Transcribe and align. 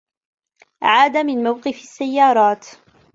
عاد 0.81 1.17
من 1.17 1.43
موقف 1.43 1.75
السّيّارات. 1.81 2.65